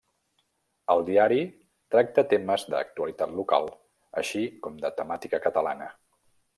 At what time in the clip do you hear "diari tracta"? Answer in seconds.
1.09-2.25